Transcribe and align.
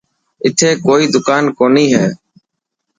اٿي 0.45 0.69
ڪوئي 0.85 1.05
دڪان 1.13 1.43
ڪوني 1.57 1.85
هي. 1.99 2.07